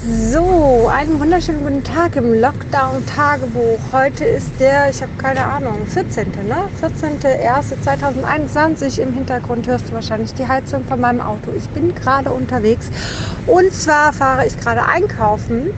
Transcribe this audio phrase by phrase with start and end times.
[0.00, 3.80] So, einen wunderschönen guten Tag im Lockdown-Tagebuch.
[3.90, 6.30] Heute ist der, ich habe keine Ahnung, 14.
[6.46, 6.54] Ne?
[6.80, 9.00] 14.01.2021.
[9.00, 11.50] Im Hintergrund hörst du wahrscheinlich die Heizung von meinem Auto.
[11.50, 12.92] Ich bin gerade unterwegs
[13.48, 15.70] und zwar fahre ich gerade einkaufen.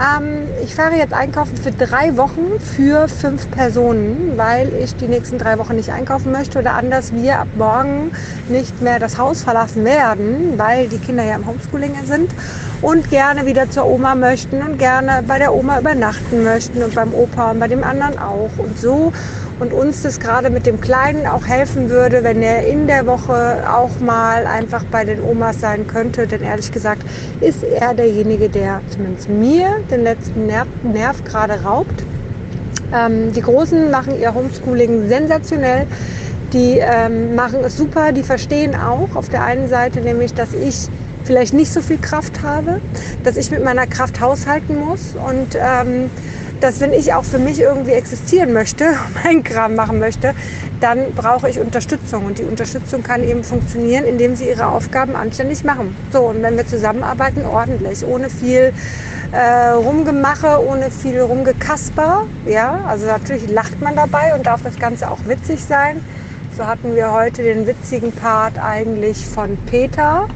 [0.00, 5.36] Ähm, ich fahre jetzt einkaufen für drei Wochen für fünf Personen, weil ich die nächsten
[5.36, 8.10] drei Wochen nicht einkaufen möchte oder anders wir ab morgen
[8.48, 12.32] nicht mehr das Haus verlassen werden, weil die Kinder ja im Homeschooling sind
[12.80, 17.12] und gerne wieder zur Oma möchten und gerne bei der Oma übernachten möchten und beim
[17.12, 19.12] Opa und bei dem anderen auch und so.
[19.60, 23.62] Und uns das gerade mit dem Kleinen auch helfen würde, wenn er in der Woche
[23.70, 26.26] auch mal einfach bei den Omas sein könnte.
[26.26, 27.02] Denn ehrlich gesagt
[27.40, 32.02] ist er derjenige, der zumindest mir den letzten Nerv, Nerv gerade raubt.
[32.92, 35.86] Ähm, die Großen machen ihr Homeschooling sensationell.
[36.52, 40.88] Die ähm, machen es super, die verstehen auch auf der einen Seite nämlich, dass ich
[41.24, 42.80] vielleicht nicht so viel Kraft habe,
[43.22, 46.10] dass ich mit meiner Kraft haushalten muss und ähm,
[46.60, 48.84] dass wenn ich auch für mich irgendwie existieren möchte,
[49.24, 50.34] meinen Kram machen möchte,
[50.80, 52.26] dann brauche ich Unterstützung.
[52.26, 55.96] Und die Unterstützung kann eben funktionieren, indem sie ihre Aufgaben anständig machen.
[56.12, 58.72] So, und wenn wir zusammenarbeiten, ordentlich, ohne viel
[59.32, 62.22] äh, Rumgemache, ohne viel Rumgekasper.
[62.46, 66.00] Ja, also natürlich lacht man dabei und darf das Ganze auch witzig sein.
[66.56, 70.26] So hatten wir heute den witzigen Part eigentlich von Peter.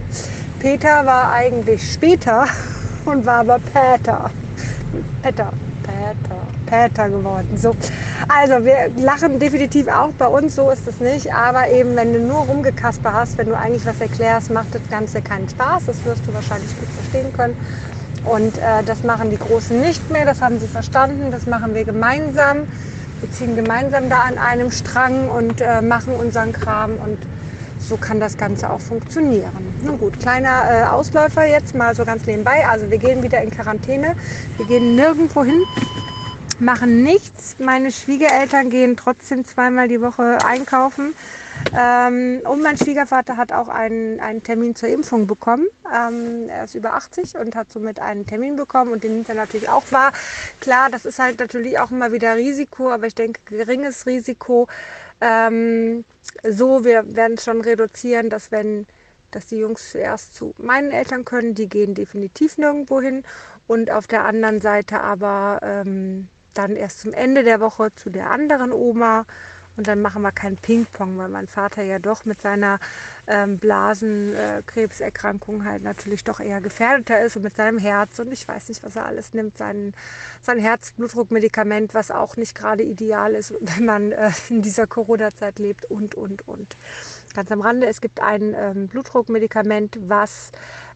[0.59, 2.47] Peter war eigentlich später
[3.05, 4.31] und war aber Peter.
[5.23, 5.53] Peter,
[5.85, 7.57] Peter, Peter geworden.
[7.57, 7.75] So.
[8.29, 11.33] Also wir lachen definitiv auch bei uns, so ist es nicht.
[11.33, 15.23] Aber eben, wenn du nur rumgekasper hast, wenn du eigentlich was erklärst, macht das Ganze
[15.23, 15.87] keinen Spaß.
[15.87, 17.57] Das wirst du wahrscheinlich gut verstehen können.
[18.25, 21.85] Und äh, das machen die Großen nicht mehr, das haben sie verstanden, das machen wir
[21.85, 22.67] gemeinsam.
[23.21, 27.19] Wir ziehen gemeinsam da an einem Strang und äh, machen unseren Kram und
[27.89, 29.75] so kann das Ganze auch funktionieren.
[29.83, 32.67] Nun gut, kleiner äh, Ausläufer jetzt mal so ganz nebenbei.
[32.67, 34.15] Also wir gehen wieder in Quarantäne.
[34.57, 35.63] Wir gehen nirgendwo hin,
[36.59, 37.57] machen nichts.
[37.59, 41.15] Meine Schwiegereltern gehen trotzdem zweimal die Woche einkaufen.
[41.77, 45.67] Ähm, und mein Schwiegervater hat auch einen, einen Termin zur Impfung bekommen.
[45.93, 49.35] Ähm, er ist über 80 und hat somit einen Termin bekommen und den nimmt er
[49.35, 50.13] natürlich auch wahr.
[50.61, 54.69] Klar, das ist halt natürlich auch immer wieder Risiko, aber ich denke, geringes Risiko.
[55.21, 56.05] Ähm,
[56.45, 58.87] so, wir werden es schon reduzieren, dass wenn
[59.33, 63.25] dass die Jungs zuerst zu meinen Eltern können, die gehen definitiv nirgendwo hin
[63.67, 68.31] und auf der anderen Seite aber ähm, dann erst zum Ende der Woche zu der
[68.31, 69.27] anderen Oma
[69.77, 72.79] und dann machen wir kein Ping-Pong, weil mein Vater ja doch mit seiner
[73.27, 78.47] ähm, Blasenkrebserkrankung äh, halt natürlich doch eher gefährdeter ist und mit seinem Herz und ich
[78.47, 79.95] weiß nicht, was er alles nimmt, sein,
[80.43, 85.87] sein Herzblutdruckmedikament, was auch nicht gerade ideal ist, wenn man äh, in dieser Corona-Zeit lebt
[85.87, 86.77] und, und, und.
[87.35, 90.53] Ganz am Rande, es gibt ein ähm, Blutdruckmedikament, was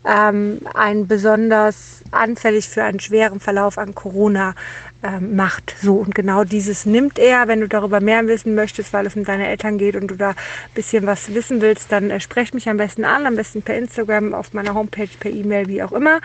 [0.07, 4.55] ähm, ein besonders anfällig für einen schweren Verlauf an Corona
[5.03, 5.75] ähm, macht.
[5.83, 7.49] So und genau dieses nimmt er.
[7.49, 10.31] Wenn du darüber mehr wissen möchtest, weil es um deine Eltern geht und du da
[10.31, 10.37] ein
[10.75, 14.33] bisschen was wissen willst, dann äh, sprech mich am besten an, am besten per Instagram,
[14.33, 16.21] auf meiner Homepage, per E-Mail, wie auch immer.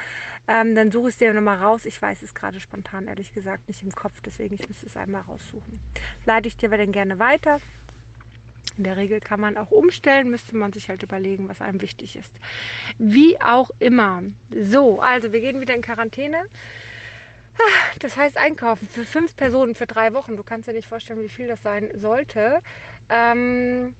[0.47, 1.85] Ähm, dann suche ich es dir nochmal raus.
[1.85, 5.21] Ich weiß es gerade spontan, ehrlich gesagt, nicht im Kopf, deswegen ich müsste es einmal
[5.21, 5.79] raussuchen.
[6.25, 7.59] Leite ich dir aber dann gerne weiter.
[8.77, 12.15] In der Regel kann man auch umstellen, müsste man sich halt überlegen, was einem wichtig
[12.15, 12.35] ist.
[12.97, 14.23] Wie auch immer.
[14.49, 16.45] So, also wir gehen wieder in Quarantäne.
[17.99, 20.37] Das heißt einkaufen für fünf Personen für drei Wochen.
[20.37, 22.59] Du kannst dir nicht vorstellen, wie viel das sein sollte.
[23.09, 23.95] Ähm,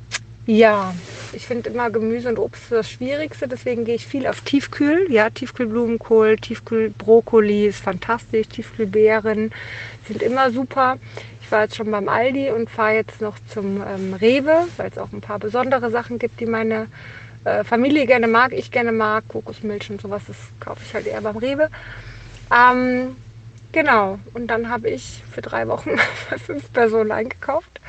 [0.46, 0.94] ja,
[1.32, 5.08] ich finde immer Gemüse und Obst das Schwierigste, deswegen gehe ich viel auf Tiefkühl.
[5.10, 9.52] Ja, Tiefkühlblumenkohl, Tiefkühlbrokkoli ist fantastisch, Tiefkühlbeeren
[10.08, 10.98] sind immer super.
[11.54, 15.14] War jetzt schon beim Aldi und fahre jetzt noch zum ähm, Rewe, weil es auch
[15.14, 16.88] ein paar besondere Sachen gibt, die meine
[17.46, 19.24] äh, Familie gerne mag, ich gerne mag.
[19.30, 21.70] Kokosmilch und sowas, das kaufe ich halt eher beim Rewe.
[22.52, 23.16] Ähm,
[23.74, 24.20] Genau.
[24.34, 25.98] Und dann habe ich für drei Wochen
[26.30, 27.82] für fünf Personen eingekauft.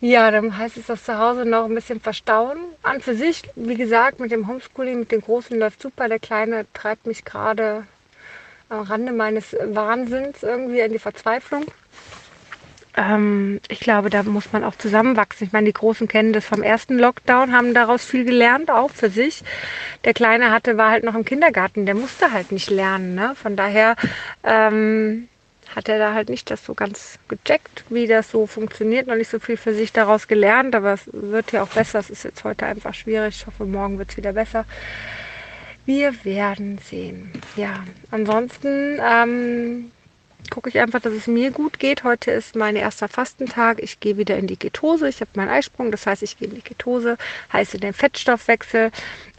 [0.00, 2.58] Ja, dann heißt es das zu Hause noch ein bisschen verstauen.
[2.82, 6.08] An für sich, wie gesagt, mit dem Homeschooling, mit den Großen läuft super.
[6.08, 7.86] Der Kleine treibt mich gerade
[8.68, 11.64] am Rande meines Wahnsinns irgendwie in die Verzweiflung
[12.96, 15.46] ähm, ich glaube, da muss man auch zusammenwachsen.
[15.46, 19.10] Ich meine, die Großen kennen das vom ersten Lockdown, haben daraus viel gelernt, auch für
[19.10, 19.42] sich.
[20.04, 23.14] Der Kleine hatte, war halt noch im Kindergarten, der musste halt nicht lernen.
[23.14, 23.34] Ne?
[23.34, 23.96] Von daher
[24.44, 25.28] ähm,
[25.74, 29.30] hat er da halt nicht das so ganz gecheckt, wie das so funktioniert, noch nicht
[29.30, 31.98] so viel für sich daraus gelernt, aber es wird ja auch besser.
[31.98, 33.36] Es ist jetzt heute einfach schwierig.
[33.40, 34.66] Ich hoffe, morgen wird es wieder besser.
[35.84, 37.32] Wir werden sehen.
[37.56, 39.90] Ja, ansonsten ähm,
[40.50, 42.04] gucke ich einfach, dass es mir gut geht.
[42.04, 43.82] Heute ist mein erster Fastentag.
[43.82, 45.08] Ich gehe wieder in die Ketose.
[45.08, 47.16] Ich habe meinen Eisprung, das heißt, ich gehe in die Ketose,
[47.52, 48.90] heißt in den Fettstoffwechsel.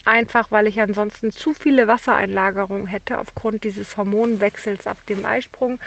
[0.06, 5.80] Einfach, weil ich ansonsten zu viele Wassereinlagerungen hätte aufgrund dieses Hormonwechsels ab dem Eisprung.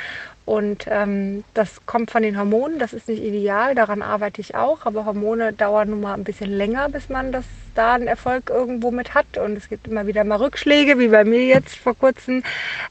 [0.49, 4.87] Und ähm, das kommt von den Hormonen, das ist nicht ideal, daran arbeite ich auch,
[4.87, 7.45] aber Hormone dauern nun mal ein bisschen länger, bis man das
[7.75, 9.37] da einen Erfolg irgendwo mit hat.
[9.37, 12.43] Und es gibt immer wieder mal Rückschläge, wie bei mir jetzt vor kurzem.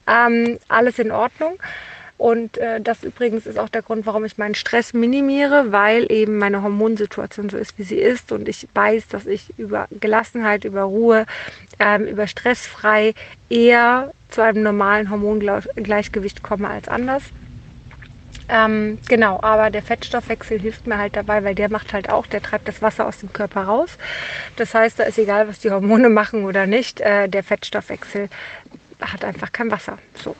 [0.06, 1.57] Ähm, alles in Ordnung.
[2.17, 6.39] Und äh, das übrigens ist auch der Grund, warum ich meinen Stress minimiere, weil eben
[6.39, 8.31] meine Hormonsituation so ist, wie sie ist.
[8.31, 11.25] Und ich weiß, dass ich über Gelassenheit, über Ruhe,
[11.79, 13.13] ähm, über stressfrei
[13.49, 17.23] eher zu einem normalen Hormongleichgewicht komme als anders.
[18.49, 22.41] Ähm, genau, aber der Fettstoffwechsel hilft mir halt dabei, weil der macht halt auch, der
[22.41, 23.97] treibt das Wasser aus dem Körper raus.
[24.55, 28.29] Das heißt, da ist egal, was die Hormone machen oder nicht, äh, der Fettstoffwechsel
[29.01, 30.35] hat einfach kein Wasser so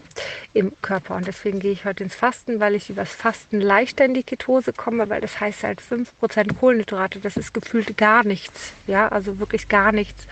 [0.54, 1.15] im Körper.
[1.15, 4.74] Und deswegen gehe ich heute ins Fasten, weil ich übers Fasten leichter in die Ketose
[4.74, 8.74] komme, weil das heißt halt 5% Kohlenhydrate, das ist gefühlt gar nichts.
[8.88, 10.27] Ja, also wirklich gar nichts.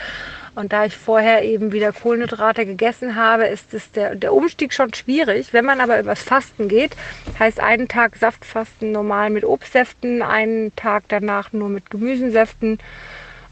[0.56, 4.94] Und da ich vorher eben wieder Kohlenhydrate gegessen habe, ist es der, der Umstieg schon
[4.94, 5.52] schwierig.
[5.52, 6.96] Wenn man aber übers Fasten geht,
[7.38, 12.80] heißt einen Tag Saftfasten normal mit Obstsäften, einen Tag danach nur mit Gemüsesäften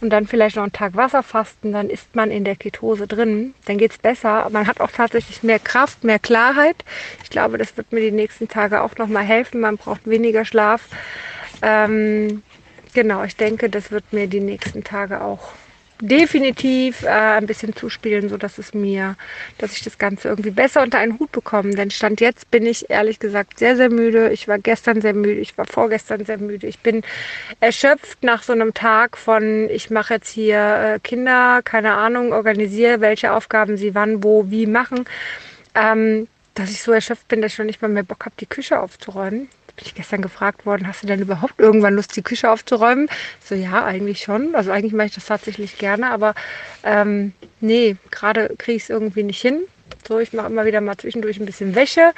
[0.03, 3.53] und dann vielleicht noch einen Tag Wasser fasten, dann ist man in der Ketose drin.
[3.65, 4.49] Dann geht es besser.
[4.51, 6.75] Man hat auch tatsächlich mehr Kraft, mehr Klarheit.
[7.23, 9.61] Ich glaube, das wird mir die nächsten Tage auch nochmal helfen.
[9.61, 10.89] Man braucht weniger Schlaf.
[11.61, 12.43] Ähm,
[12.93, 15.53] genau, ich denke, das wird mir die nächsten Tage auch
[16.03, 19.15] definitiv äh, ein bisschen zuspielen, so dass es mir,
[19.57, 21.71] dass ich das Ganze irgendwie besser unter einen Hut bekomme.
[21.75, 24.31] Denn Stand jetzt bin ich ehrlich gesagt sehr, sehr müde.
[24.31, 26.67] Ich war gestern sehr müde, ich war vorgestern sehr müde.
[26.67, 27.03] Ich bin
[27.61, 32.99] erschöpft nach so einem Tag von, ich mache jetzt hier äh, Kinder, keine Ahnung, organisiere,
[32.99, 35.05] welche Aufgaben sie wann, wo, wie machen.
[35.73, 38.45] Ähm, dass ich so erschöpft bin, dass ich schon nicht mal mehr Bock habe, die
[38.45, 42.51] Küche aufzuräumen bin ich gestern gefragt worden, hast du denn überhaupt irgendwann Lust, die Küche
[42.51, 43.09] aufzuräumen?
[43.43, 44.53] So, ja, eigentlich schon.
[44.55, 46.35] Also eigentlich mache ich das tatsächlich gerne, aber
[46.83, 49.63] ähm, nee, gerade kriege ich es irgendwie nicht hin.
[50.07, 52.11] So, ich mache immer wieder mal zwischendurch ein bisschen Wäsche.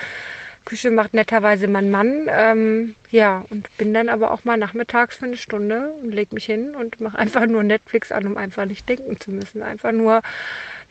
[0.66, 2.28] Küche macht netterweise mein Mann.
[2.28, 6.46] Ähm, ja, und bin dann aber auch mal nachmittags für eine Stunde und lege mich
[6.46, 9.62] hin und mache einfach nur Netflix an, um einfach nicht denken zu müssen.
[9.62, 10.22] Einfach nur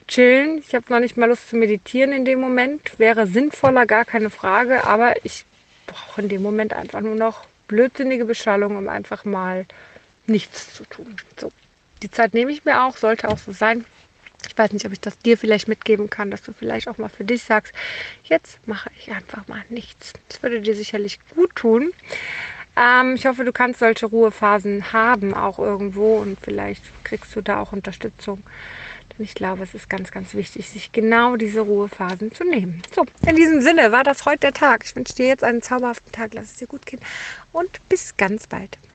[0.06, 0.58] chillen.
[0.58, 2.98] Ich habe noch nicht mal Lust zu meditieren in dem Moment.
[2.98, 4.84] Wäre sinnvoller, gar keine Frage.
[4.84, 5.44] Aber ich
[5.86, 9.66] brauche in dem Moment einfach nur noch blödsinnige Beschallung, um einfach mal
[10.26, 11.16] nichts zu tun.
[11.38, 11.52] So,
[12.02, 13.84] die Zeit nehme ich mir auch, sollte auch so sein.
[14.46, 17.08] Ich weiß nicht, ob ich das dir vielleicht mitgeben kann, dass du vielleicht auch mal
[17.08, 17.72] für dich sagst,
[18.24, 20.12] jetzt mache ich einfach mal nichts.
[20.28, 21.92] Das würde dir sicherlich gut tun.
[22.76, 27.60] Ähm, ich hoffe, du kannst solche Ruhephasen haben, auch irgendwo, und vielleicht kriegst du da
[27.60, 28.42] auch Unterstützung.
[29.16, 32.82] Und ich glaube, es ist ganz, ganz wichtig, sich genau diese Ruhephasen zu nehmen.
[32.94, 34.84] So, in diesem Sinne war das heute der Tag.
[34.84, 36.34] Ich wünsche dir jetzt einen zauberhaften Tag.
[36.34, 37.00] Lass es dir gut gehen
[37.52, 38.78] und bis ganz bald.